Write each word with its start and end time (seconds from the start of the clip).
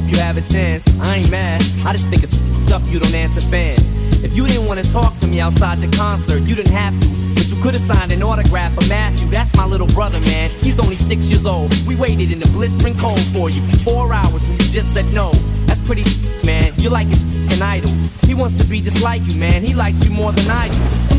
Hope 0.00 0.12
you 0.12 0.18
have 0.18 0.36
a 0.36 0.52
chance. 0.52 0.86
I 1.00 1.16
ain't 1.16 1.30
mad. 1.30 1.60
I 1.84 1.92
just 1.92 2.08
think 2.08 2.22
it's 2.22 2.36
stuff 2.66 2.86
you 2.88 3.00
don't 3.00 3.14
answer 3.14 3.40
fans. 3.40 3.82
If 4.22 4.36
you 4.36 4.46
didn't 4.46 4.66
want 4.66 4.78
to 4.78 4.92
talk 4.92 5.18
to 5.18 5.26
me 5.26 5.40
outside 5.40 5.78
the 5.78 5.88
concert, 5.96 6.42
you 6.42 6.54
didn't 6.54 6.72
have 6.72 6.94
to. 7.00 7.08
But 7.34 7.48
you 7.48 7.60
could 7.60 7.74
have 7.74 7.82
signed 7.82 8.12
an 8.12 8.22
autograph 8.22 8.74
for 8.74 8.86
Matthew. 8.86 9.28
That's 9.28 9.52
my 9.56 9.66
little 9.66 9.88
brother, 9.88 10.20
man. 10.20 10.50
He's 10.50 10.78
only 10.78 10.94
six 10.94 11.22
years 11.24 11.46
old. 11.46 11.74
We 11.84 11.96
waited 11.96 12.30
in 12.30 12.38
the 12.38 12.46
blistering 12.48 12.96
cold 12.96 13.20
for 13.32 13.50
you 13.50 13.60
four 13.78 14.12
hours 14.12 14.42
and 14.48 14.62
you 14.62 14.68
just 14.70 14.94
said 14.94 15.06
no. 15.12 15.32
That's 15.66 15.80
pretty 15.80 16.04
man. 16.46 16.72
You're 16.76 16.92
like 16.92 17.08
an 17.08 17.60
idol. 17.60 17.90
He 18.24 18.34
wants 18.34 18.56
to 18.58 18.64
be 18.64 18.80
just 18.80 19.02
like 19.02 19.22
you, 19.26 19.36
man. 19.36 19.64
He 19.64 19.74
likes 19.74 20.04
you 20.04 20.12
more 20.12 20.30
than 20.30 20.48
I 20.48 20.68
do. 20.68 21.17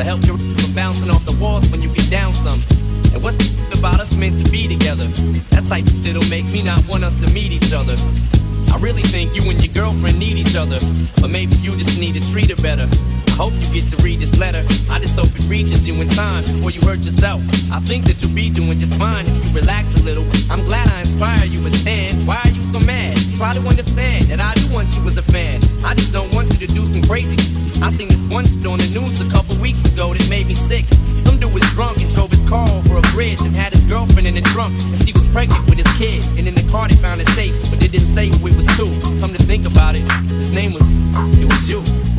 To 0.00 0.04
help 0.04 0.24
you 0.24 0.36
from 0.54 0.72
bouncing 0.72 1.10
off 1.10 1.22
the 1.26 1.36
walls 1.36 1.68
when 1.68 1.82
you 1.82 1.92
get 1.92 2.08
down 2.10 2.32
some. 2.32 2.60
And 3.12 3.22
what's 3.22 3.36
the 3.36 3.78
about 3.78 4.00
us 4.00 4.16
meant 4.16 4.42
to 4.42 4.50
be 4.50 4.66
together? 4.66 5.06
That 5.52 5.66
type 5.68 5.84
of 5.84 5.92
shit'll 6.02 6.24
make 6.30 6.46
me 6.46 6.62
not 6.62 6.86
want 6.88 7.04
us 7.04 7.14
to 7.20 7.28
meet 7.28 7.52
each 7.52 7.72
other. 7.74 7.96
I 8.72 8.78
really 8.80 9.02
think 9.02 9.34
you 9.34 9.42
and 9.50 9.62
your 9.62 9.72
girlfriend 9.74 10.18
need 10.18 10.38
each 10.38 10.56
other, 10.56 10.78
but 11.20 11.28
maybe 11.28 11.56
you 11.56 11.76
just 11.76 12.00
need 12.00 12.14
to 12.14 12.32
treat 12.32 12.48
her 12.48 12.62
better. 12.62 12.88
I 13.28 13.36
hope 13.36 13.52
you 13.60 13.68
get 13.80 13.90
to 13.92 13.96
read 14.02 14.20
this 14.20 14.34
letter. 14.38 14.64
I 14.88 15.00
just 15.00 15.16
hope 15.18 15.28
it 15.36 15.46
reaches 15.48 15.86
you 15.86 15.92
in 16.00 16.08
time 16.08 16.44
before 16.44 16.70
you 16.70 16.80
hurt 16.80 17.00
yourself. 17.00 17.42
I 17.70 17.80
think 17.80 18.04
that 18.04 18.22
you'll 18.22 18.34
be 18.34 18.48
doing 18.48 18.78
just 18.78 18.94
fine 18.94 19.26
if 19.26 19.52
you 19.52 19.60
relax 19.60 19.94
a 19.96 20.02
little. 20.02 20.24
I'm 20.50 20.64
glad 20.64 20.88
I 20.88 21.00
inspire 21.00 21.44
you 21.44 21.60
as 21.66 21.78
Stan. 21.78 22.24
Why 22.24 22.40
are 22.42 22.50
you 22.50 22.62
so 22.72 22.80
mad? 22.80 23.19
To 23.40 23.66
understand 23.66 24.26
that 24.26 24.38
I 24.38 24.54
do 24.54 24.72
want 24.72 24.94
you 24.94 25.04
as 25.08 25.16
a 25.16 25.22
fan. 25.22 25.60
I 25.84 25.94
just 25.94 26.12
don't 26.12 26.32
want 26.32 26.52
you 26.52 26.58
to 26.64 26.72
do 26.72 26.86
some 26.86 27.02
crazy. 27.02 27.34
I 27.82 27.90
seen 27.90 28.06
this 28.06 28.20
one 28.30 28.46
on 28.64 28.78
the 28.78 28.88
news 28.94 29.20
a 29.20 29.28
couple 29.28 29.56
weeks 29.56 29.84
ago 29.84 30.14
that 30.14 30.28
made 30.30 30.46
me 30.46 30.54
sick. 30.54 30.84
Some 31.24 31.40
dude 31.40 31.52
was 31.52 31.64
drunk 31.70 32.00
and 32.00 32.08
drove 32.14 32.30
his 32.30 32.48
car 32.48 32.68
over 32.70 32.98
a 32.98 33.02
bridge 33.10 33.40
and 33.40 33.56
had 33.56 33.72
his 33.72 33.82
girlfriend 33.86 34.28
in 34.28 34.34
the 34.34 34.42
trunk. 34.54 34.78
And 34.78 35.04
she 35.04 35.12
was 35.12 35.26
pregnant 35.30 35.68
with 35.68 35.78
his 35.78 35.92
kid. 35.98 36.22
And 36.38 36.46
in 36.46 36.54
the 36.54 36.70
car 36.70 36.86
they 36.86 36.94
found 36.94 37.20
a 37.22 37.24
tape, 37.36 37.54
but 37.70 37.80
they 37.80 37.88
didn't 37.88 38.14
say 38.14 38.28
who 38.28 38.46
it 38.46 38.54
was 38.54 38.66
to. 38.78 38.86
Come 39.18 39.32
to 39.32 39.42
think 39.42 39.66
about 39.66 39.96
it, 39.96 40.02
his 40.38 40.52
name 40.52 40.72
was, 40.72 40.84
it 41.40 41.46
was 41.46 41.68
you. 41.68 42.09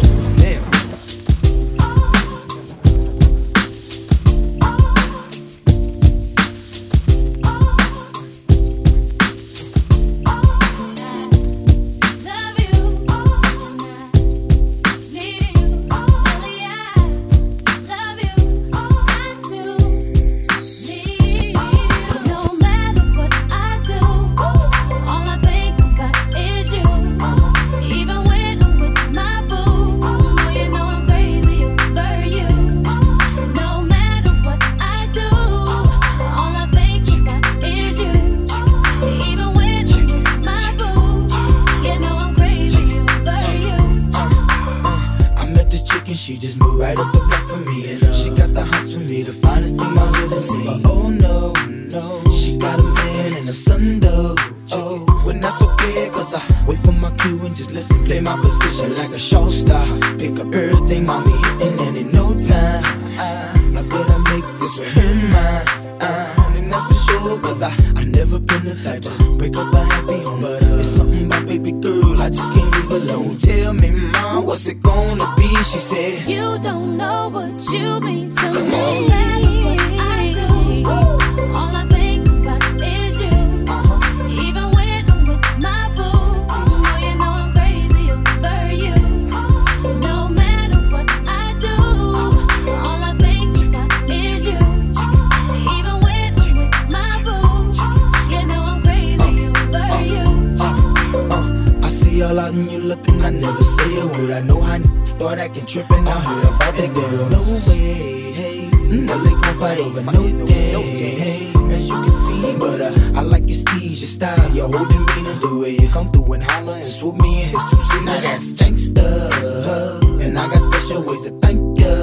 N- 105.31 105.38
thought 105.38 105.43
I 105.43 105.50
can 105.50 105.65
trip 105.65 105.89
and 105.91 106.07
I 106.07 106.19
heard 106.19 106.43
about 106.55 106.73
that 106.75 106.93
girl. 106.93 107.29
No 107.29 107.41
way, 107.67 108.31
hey, 108.31 108.69
no 108.89 109.17
they 109.23 109.31
gon' 109.31 109.55
fight 109.59 109.79
over 109.79 110.03
no 110.03 110.45
day, 110.45 111.15
hey, 111.19 111.53
as 111.73 111.89
you 111.89 111.95
can 111.95 112.11
see. 112.11 112.55
But 112.59 112.81
uh, 112.81 113.19
I 113.19 113.21
like 113.21 113.47
your 113.47 113.57
steez, 113.57 114.00
your 114.01 114.11
style, 114.11 114.51
your 114.51 114.67
whole 114.67 114.85
demeanor, 114.85 115.33
the 115.39 115.59
way 115.61 115.71
you 115.71 115.88
come 115.89 116.11
through 116.11 116.33
and 116.33 116.43
holler 116.43 116.73
and 116.73 116.85
swoop 116.85 117.15
me 117.21 117.43
in 117.43 117.50
his 117.50 117.63
two 117.69 117.79
seat. 117.79 118.05
Now 118.05 118.19
that's 118.21 118.53
gangsta, 118.53 120.21
and 120.21 120.38
I 120.38 120.47
got 120.47 120.59
special 120.73 121.03
ways 121.03 121.23
to 121.23 121.31
thank 121.39 121.79
ya. 121.79 121.93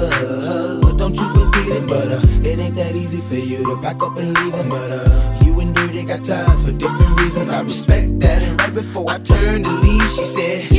But 0.81 0.97
don't 0.97 1.15
you 1.15 1.27
forget 1.29 1.67
it, 1.77 1.87
but 1.87 2.07
uh, 2.09 2.21
it 2.47 2.59
ain't 2.59 2.75
that 2.75 2.95
easy 2.95 3.21
for 3.21 3.35
you 3.35 3.63
to 3.65 3.81
pack 3.81 4.01
up 4.01 4.17
and 4.17 4.33
leave 4.37 4.53
'em. 4.55 4.69
But 4.69 4.91
uh, 4.91 5.39
you 5.45 5.59
and 5.59 5.75
Dirty 5.75 6.03
got 6.05 6.23
ties 6.25 6.65
for 6.65 6.71
different 6.71 7.19
reasons. 7.21 7.49
I 7.49 7.61
respect 7.61 8.19
that. 8.21 8.41
And 8.41 8.59
right 8.59 8.73
before 8.73 9.09
I 9.11 9.19
turned 9.19 9.65
to 9.65 9.71
leave, 9.71 10.09
she 10.09 10.23
said, 10.23 10.78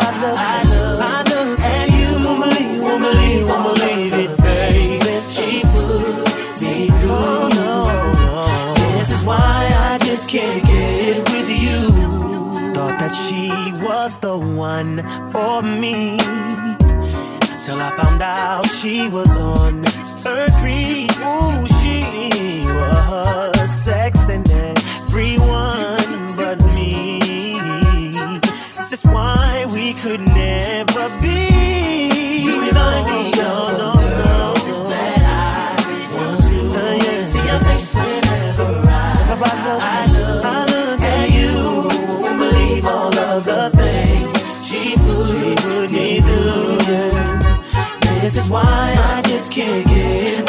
I, 0.00 0.10
I 0.10 0.62
look, 0.70 1.00
I 1.00 1.22
look 1.32 1.60
at 1.60 1.90
you. 1.90 2.08
Won't 2.24 2.42
believe, 2.44 2.82
won't 2.82 3.00
believe, 3.02 4.10
believe 4.10 4.12
it, 4.14 4.38
baby. 4.42 5.30
She 5.30 5.62
put 5.62 6.60
me 6.62 6.88
through. 6.88 7.48
No, 7.58 8.74
This 8.98 9.10
is 9.10 9.22
why 9.22 9.70
I 9.90 9.98
just 9.98 10.28
can't 10.28 10.62
get 10.64 11.16
with 11.30 11.50
you. 11.50 11.78
Thought 12.74 12.98
that 13.00 13.14
she 13.14 13.50
was 13.84 14.16
the 14.18 14.36
one 14.36 15.02
for 15.32 15.62
me. 15.62 16.16
Till 17.64 17.78
I 17.80 17.90
found 17.96 18.22
out 18.22 18.66
she 18.70 19.08
was 19.10 19.28
on 19.36 19.84
her 20.24 20.46
creep. 20.60 21.10
Ooh, 21.20 21.66
she 21.78 22.00
was 22.64 23.70
sexing 23.86 24.44
everyone 24.50 25.47
is 48.38 48.48
why 48.48 48.62
I 48.62 49.20
just 49.22 49.52
can't 49.52 49.84
get 49.86 50.47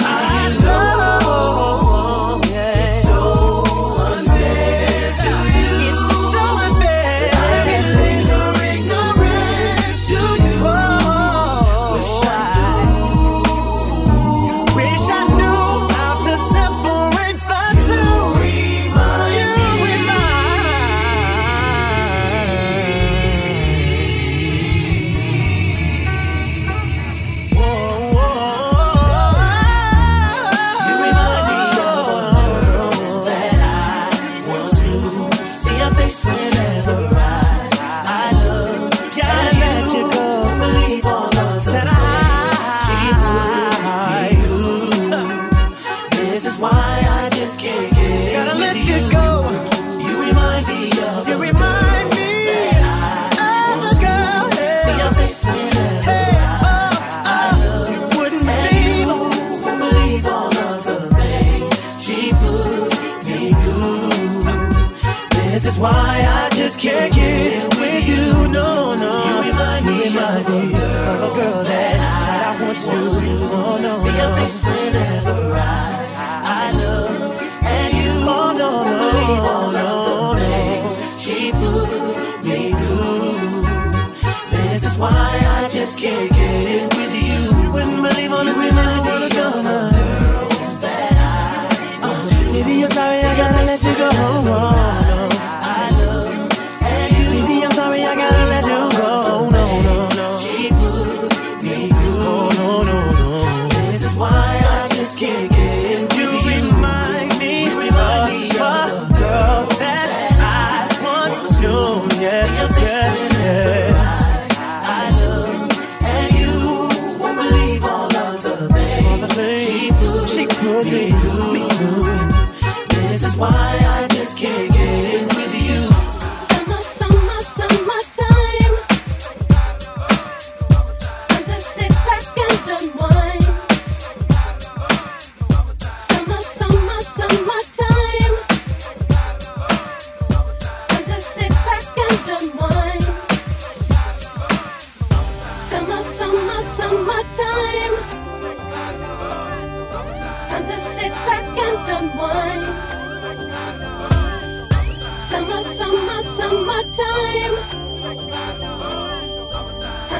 Time 156.49 156.65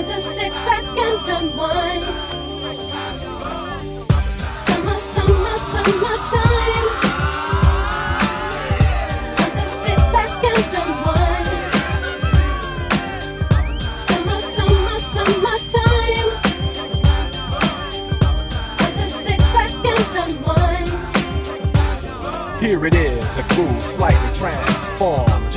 to 0.06 0.20
sit 0.22 0.52
back 0.52 0.84
and 0.86 1.28
unwind. 1.28 2.06
Summer, 4.56 4.98
summer. 4.98 5.58
Time 9.38 9.54
to 9.56 9.66
sit 9.68 9.98
back 10.14 10.44
and 10.44 10.74
unwind. 10.82 11.48
Summer, 13.98 14.40
summer. 14.40 15.00
Time 18.78 18.94
to 18.94 19.06
sit 19.10 19.40
back 19.40 19.72
and 19.84 20.16
unwind. 20.30 20.90
Here 22.62 22.86
it 22.86 22.94
is, 22.94 23.38
a 23.38 23.44
groove 23.56 23.82
slightly. 23.82 24.29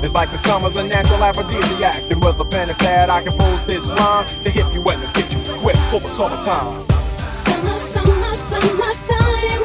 It's 0.00 0.14
like 0.14 0.30
the 0.30 0.38
summer's 0.38 0.76
a 0.76 0.84
natural 0.84 1.24
aphrodisiac. 1.24 2.08
And 2.10 2.22
with 2.22 2.38
a 2.38 2.44
pen 2.44 2.70
and 2.70 2.78
pad, 2.78 3.10
I 3.10 3.20
compose 3.20 3.64
this 3.64 3.88
rhyme 3.88 4.26
to 4.42 4.50
hit 4.50 4.72
you 4.72 4.88
and 4.88 5.02
to 5.02 5.08
get 5.20 5.32
you 5.32 5.40
equipped 5.54 5.80
for 5.90 5.98
the 5.98 6.08
summertime. 6.08 6.84
Summer, 7.34 7.76
summer, 7.76 8.34
summertime. 8.34 9.64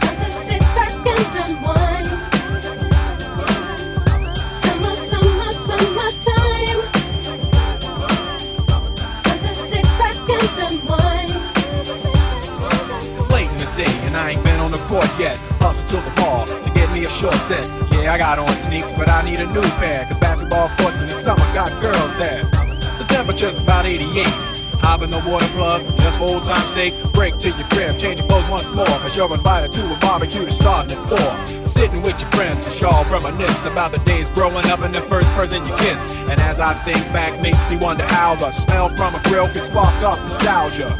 Time 0.00 0.16
to 0.24 0.32
sit 0.32 0.60
back 0.72 1.06
and 1.06 1.36
unwind. 1.44 2.08
Summer, 4.54 4.94
summer, 4.94 5.52
summertime. 5.52 6.80
Time 9.22 9.40
to 9.40 9.54
sit 9.54 9.84
back 10.00 10.16
and 10.30 10.58
unwind. 10.72 11.30
It's 13.18 13.30
late 13.30 13.50
in 13.50 13.58
the 13.58 13.70
day 13.76 13.92
and 14.06 14.16
I 14.16 14.30
ain't 14.30 14.42
been 14.44 14.60
on 14.60 14.70
the 14.70 14.78
court 14.88 15.10
yet. 15.18 15.36
Hustle 15.60 15.86
to 15.88 15.96
the 15.96 16.10
ball 16.16 16.41
a 17.04 17.10
short 17.10 17.34
set. 17.34 17.64
Yeah, 17.92 18.12
I 18.12 18.18
got 18.18 18.38
on 18.38 18.48
sneaks, 18.48 18.92
but 18.92 19.08
I 19.08 19.22
need 19.22 19.40
a 19.40 19.46
new 19.46 19.62
pair. 19.80 20.04
Cause 20.06 20.18
basketball 20.18 20.68
court 20.78 20.94
in 20.94 21.06
the 21.06 21.08
summer 21.08 21.44
got 21.54 21.70
girls 21.80 22.16
there. 22.16 22.44
The 22.98 23.04
temperature's 23.08 23.58
about 23.58 23.86
88. 23.86 24.26
Hop 24.82 25.02
in 25.02 25.10
the 25.10 25.22
water 25.26 25.46
plug, 25.54 25.82
just 26.00 26.18
for 26.18 26.24
old 26.24 26.44
time's 26.44 26.68
sake. 26.68 26.94
Break 27.12 27.38
to 27.38 27.50
your 27.50 27.66
crib, 27.68 27.98
change 27.98 28.18
your 28.20 28.28
clothes 28.28 28.48
once 28.50 28.70
more. 28.70 28.86
Cause 28.86 29.16
you're 29.16 29.32
invited 29.32 29.72
to 29.72 29.94
a 29.94 29.98
barbecue 29.98 30.42
that's 30.42 30.56
starting 30.56 30.98
at 30.98 31.56
4. 31.56 31.66
Sitting 31.66 32.02
with 32.02 32.20
your 32.20 32.30
friends, 32.32 32.66
as 32.68 32.80
y'all 32.80 33.04
reminisce 33.10 33.64
about 33.64 33.92
the 33.92 33.98
days 34.00 34.28
growing 34.30 34.66
up 34.66 34.80
and 34.80 34.94
the 34.94 35.00
first 35.02 35.30
person 35.30 35.66
you 35.66 35.74
kiss. 35.76 36.14
And 36.28 36.40
as 36.40 36.60
I 36.60 36.74
think 36.84 36.98
back, 37.12 37.40
makes 37.40 37.68
me 37.70 37.76
wonder 37.76 38.04
how 38.04 38.34
the 38.34 38.50
smell 38.52 38.88
from 38.90 39.14
a 39.14 39.22
grill 39.24 39.48
can 39.48 39.62
spark 39.62 39.94
up 40.02 40.18
nostalgia. 40.20 40.90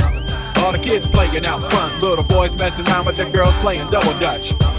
All 0.59 0.73
the 0.73 0.79
kids 0.79 1.07
playing 1.07 1.45
out 1.45 1.71
front, 1.71 2.01
little 2.01 2.25
boys 2.25 2.57
messing 2.57 2.87
around 2.87 3.07
with 3.07 3.17
the 3.17 3.29
girls 3.31 3.57
playing 3.57 3.91
double 3.91 4.17
dutch. 4.19 4.53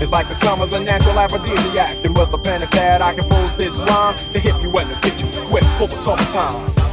It's 0.00 0.12
like 0.12 0.28
the 0.28 0.34
summer's 0.34 0.72
a 0.72 0.80
natural 0.80 1.18
aphrodisiac. 1.18 2.04
And 2.04 2.16
with 2.16 2.32
a 2.32 2.38
pen 2.38 2.62
and 2.62 2.70
pad, 2.70 3.02
I 3.02 3.14
compose 3.14 3.56
this 3.56 3.78
rhyme 3.78 4.16
to 4.16 4.38
hit 4.38 4.60
you 4.62 4.70
and 4.78 4.88
to 4.90 5.08
get 5.08 5.20
you 5.20 5.28
equipped 5.42 5.66
for 5.78 5.88
the 5.88 5.96
summertime. 5.96 6.87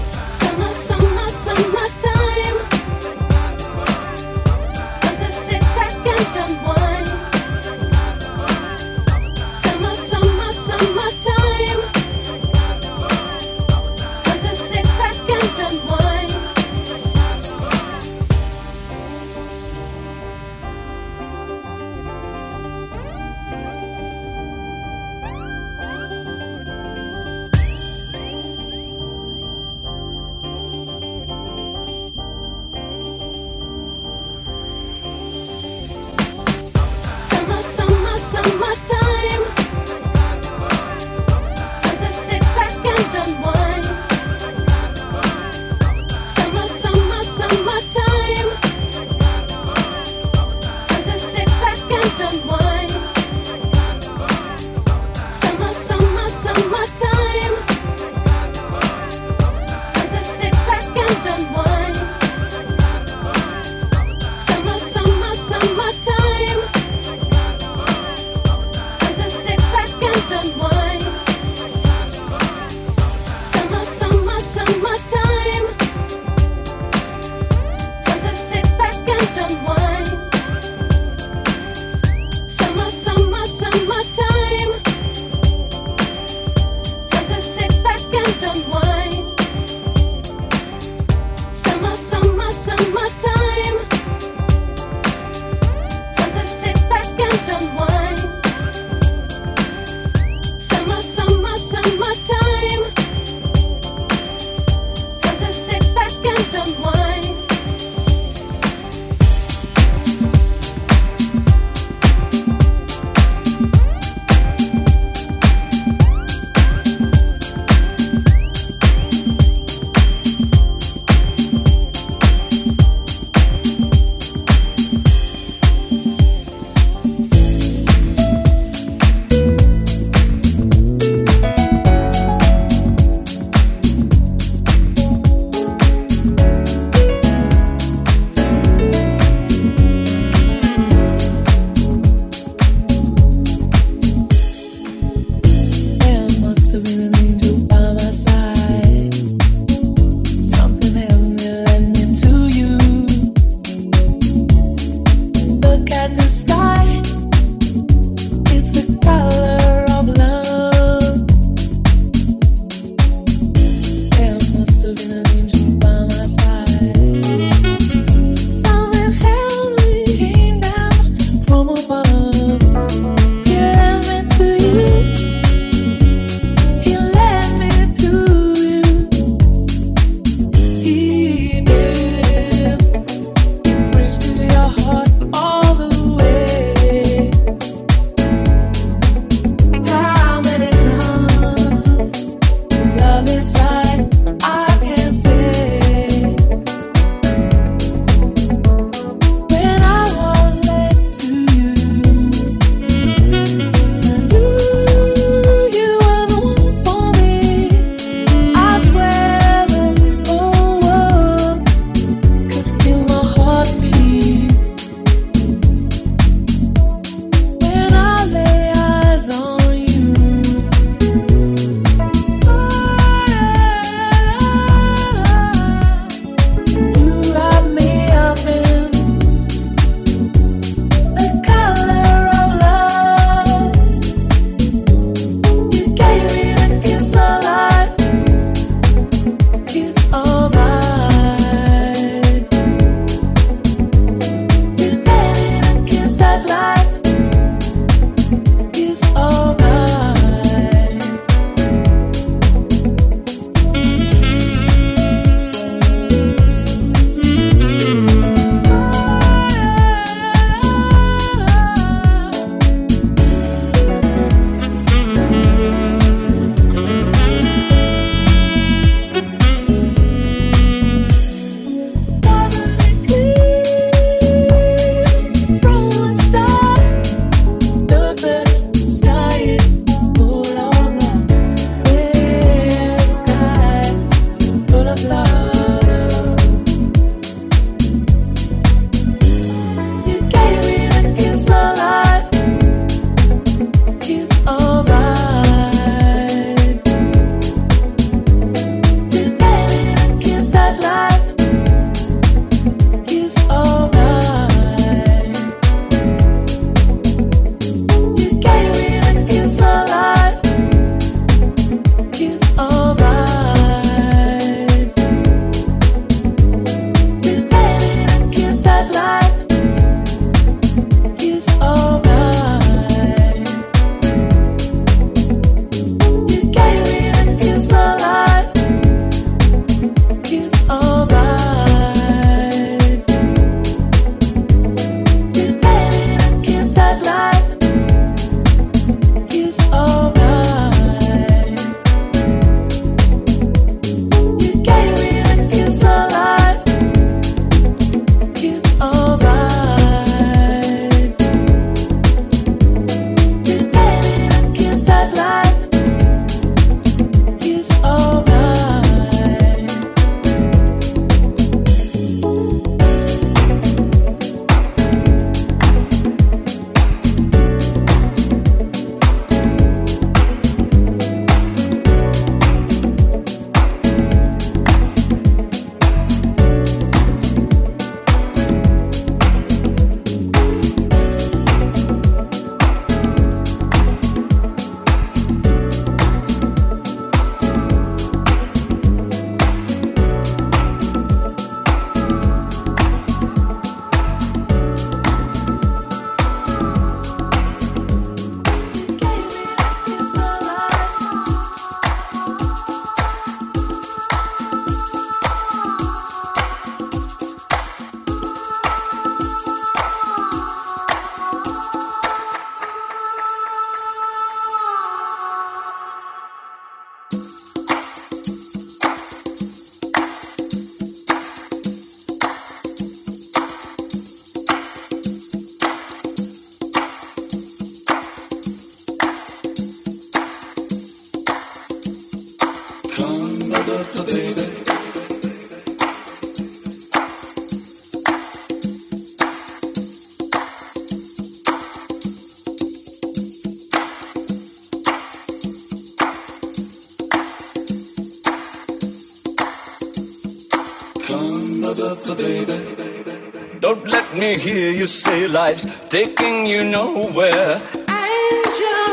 Taking 455.90 456.46
you 456.46 456.64
nowhere. 456.64 457.62
Angel. 457.88 458.86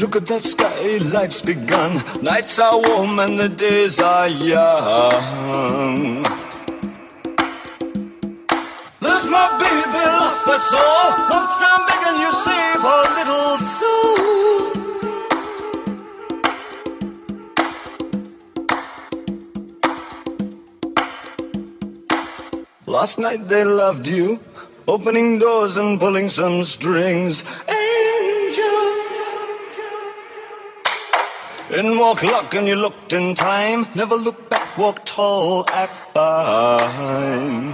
Look 0.00 0.16
at 0.16 0.26
that 0.26 0.42
sky, 0.42 0.98
life's 1.12 1.42
begun. 1.42 2.00
Nights 2.22 2.58
are 2.58 2.80
warm 2.80 3.18
and 3.18 3.38
the 3.38 3.48
days 3.48 4.00
are 4.00 4.28
young. 4.28 5.45
Last 23.06 23.20
night 23.20 23.46
they 23.46 23.62
loved 23.62 24.08
you, 24.08 24.40
opening 24.88 25.38
doors 25.38 25.76
and 25.76 26.00
pulling 26.00 26.28
some 26.28 26.64
strings. 26.64 27.44
Angel. 27.70 28.88
In 31.78 31.96
walk 31.98 32.24
luck 32.24 32.52
and 32.56 32.66
you 32.66 32.74
looked 32.74 33.12
in 33.12 33.36
time. 33.36 33.86
Never 33.94 34.16
look 34.16 34.50
back, 34.50 34.76
walk 34.76 35.04
tall, 35.04 35.64
act 35.70 35.94
fine. 36.14 37.72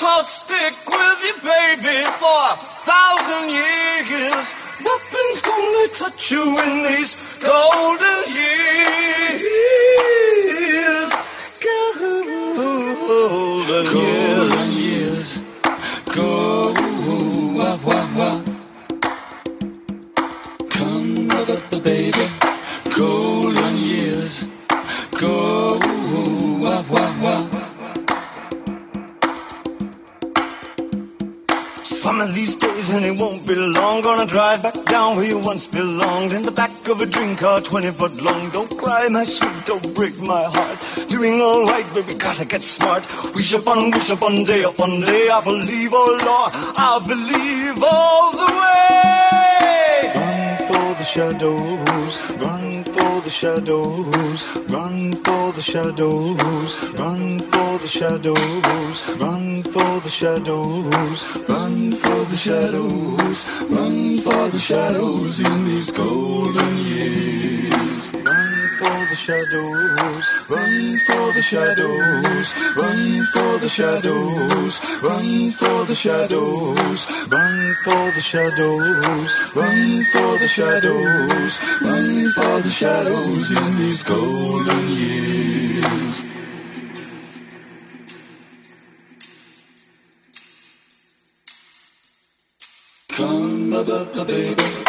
I'll 0.00 0.24
stick 0.24 0.72
with 0.88 1.20
you, 1.28 1.36
baby, 1.44 2.00
for 2.16 2.40
a 2.48 2.56
thousand 2.88 3.52
years. 3.60 4.46
Nothing's 4.80 5.40
gonna 5.44 5.88
touch 6.00 6.32
you 6.32 6.44
in 6.64 6.80
these 6.82 7.44
golden 7.44 8.24
years. 8.32 10.33
Golden, 13.66 13.92
Golden 13.92 14.72
years. 14.74 15.38
years. 15.38 15.40
Go, 16.14 16.74
wah, 17.56 17.78
wah, 17.86 18.08
wah. 18.16 18.42
Come, 20.68 21.28
ba-ba-ba, 21.28 21.80
baby. 21.80 22.26
Golden 22.94 23.76
years. 23.78 24.44
Go, 25.16 25.78
wah, 26.60 26.84
wah, 26.90 27.12
wah. 27.22 27.42
Some 31.82 32.20
of 32.20 32.34
these 32.34 32.56
days, 32.56 32.90
and 32.94 33.04
it 33.06 33.18
won't 33.18 33.48
be 33.48 33.54
long. 33.56 34.02
Gonna 34.02 34.26
drive 34.26 34.62
back 34.62 34.76
down 34.84 35.16
where 35.16 35.26
you 35.26 35.40
once 35.42 35.66
belonged. 35.66 36.34
In 36.34 36.42
the 36.44 36.52
back 36.52 36.70
of 36.92 37.00
a 37.00 37.06
dream 37.06 37.34
car, 37.36 37.60
20 37.62 37.90
foot 37.92 38.20
long. 38.20 38.50
Don't 38.50 38.70
cry, 38.78 39.08
my 39.08 39.24
sweet, 39.24 39.64
don't 39.64 39.94
break 39.94 40.20
my 40.20 40.42
heart. 40.52 40.93
Doing 41.14 41.40
alright, 41.40 41.86
baby, 41.94 42.18
gotta 42.18 42.44
get 42.44 42.60
smart. 42.60 43.06
Wish 43.36 43.54
upon, 43.54 43.92
wish 43.92 44.10
upon, 44.10 44.42
day 44.50 44.64
upon 44.64 45.00
day. 45.02 45.28
I 45.30 45.40
believe, 45.44 45.90
oh 45.92 46.10
Lord, 46.26 46.52
I 46.76 46.98
believe 47.06 47.78
all 47.86 48.32
the 48.42 48.50
way. 48.58 50.10
Run 50.18 50.58
for 50.66 50.86
the 50.98 51.04
shadows, 51.04 52.14
run 52.42 52.82
for 52.82 53.20
the 53.22 53.30
shadows, 53.30 54.42
run 54.74 55.12
for 55.12 55.52
the 55.52 55.60
shadows, 55.60 56.74
run 56.98 57.38
for 57.38 57.78
the 57.78 57.86
shadows, 57.86 59.20
run 59.20 59.62
for 59.62 60.00
the 60.00 60.08
shadows, 60.10 61.36
run 61.48 61.92
for 61.92 62.24
the 62.26 62.36
shadows, 62.36 63.38
run 63.70 64.18
for 64.18 64.48
the 64.48 64.58
shadows 64.58 65.38
in 65.38 65.64
these 65.64 65.92
golden 65.92 66.76
years. 66.78 67.63
For 68.84 69.06
the 69.08 69.16
shadows, 69.16 70.28
run 70.50 70.98
for 71.06 71.32
the 71.32 71.40
shadows, 71.40 72.52
run 72.76 73.24
for 73.32 73.58
the 73.58 73.68
shadows, 73.70 74.80
run 75.00 75.50
for 75.52 75.86
the 75.88 75.94
shadows, 75.94 77.06
run 77.32 77.74
for 77.82 78.10
the 78.12 78.20
shadows, 78.20 79.56
run 79.56 80.04
for 80.12 80.36
the 80.36 80.48
shadows, 80.48 81.60
run 81.80 82.30
for 82.36 82.60
the 82.60 82.68
shadows 82.68 83.50
in 83.56 83.76
these 83.78 84.02
golden 84.02 84.88
years. 85.00 86.34
Come, 93.08 93.70
baby. 94.26 94.83